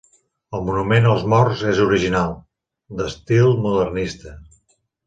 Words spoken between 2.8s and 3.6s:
d'estil